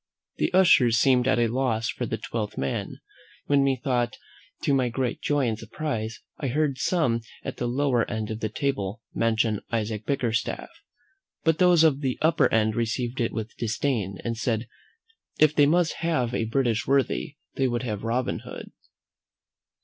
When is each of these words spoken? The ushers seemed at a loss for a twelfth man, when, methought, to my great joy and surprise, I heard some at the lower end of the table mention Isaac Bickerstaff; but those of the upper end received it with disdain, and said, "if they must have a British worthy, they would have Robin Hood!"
The 0.37 0.51
ushers 0.51 0.97
seemed 0.97 1.27
at 1.27 1.37
a 1.37 1.45
loss 1.47 1.89
for 1.89 2.05
a 2.05 2.17
twelfth 2.17 2.57
man, 2.57 2.95
when, 3.45 3.63
methought, 3.63 4.17
to 4.63 4.73
my 4.73 4.89
great 4.89 5.21
joy 5.21 5.47
and 5.47 5.59
surprise, 5.59 6.21
I 6.39 6.47
heard 6.47 6.79
some 6.79 7.21
at 7.43 7.57
the 7.57 7.67
lower 7.67 8.09
end 8.09 8.31
of 8.31 8.39
the 8.39 8.49
table 8.49 9.03
mention 9.13 9.59
Isaac 9.71 10.07
Bickerstaff; 10.07 10.71
but 11.43 11.59
those 11.59 11.83
of 11.83 12.01
the 12.01 12.17
upper 12.19 12.51
end 12.51 12.75
received 12.75 13.21
it 13.21 13.31
with 13.31 13.55
disdain, 13.57 14.17
and 14.23 14.35
said, 14.35 14.67
"if 15.37 15.53
they 15.53 15.67
must 15.67 15.93
have 16.01 16.33
a 16.33 16.45
British 16.45 16.87
worthy, 16.87 17.35
they 17.53 17.67
would 17.67 17.83
have 17.83 18.01
Robin 18.03 18.39
Hood!" 18.39 18.71